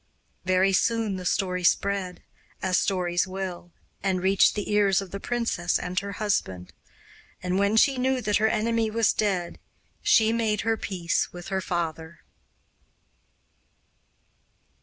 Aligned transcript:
Very 0.45 0.73
soon 0.73 1.17
the 1.17 1.27
story 1.27 1.63
spread, 1.63 2.23
as 2.59 2.79
stories 2.79 3.27
will, 3.27 3.71
and 4.01 4.19
reached 4.19 4.55
the 4.55 4.71
ears 4.73 4.99
of 4.99 5.11
the 5.11 5.19
princess 5.19 5.77
and 5.77 5.99
her 5.99 6.13
husband, 6.13 6.73
and 7.43 7.59
when 7.59 7.77
she 7.77 7.99
knew 7.99 8.19
that 8.19 8.37
her 8.37 8.47
enemy 8.47 8.89
was 8.89 9.13
dead 9.13 9.59
she 10.01 10.33
made 10.33 10.61
her 10.61 10.75
peace 10.75 11.31
with 11.31 11.49
her 11.49 11.61
father. 11.61 12.21